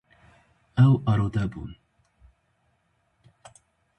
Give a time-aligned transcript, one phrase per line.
[0.85, 1.71] Ew arode bûn.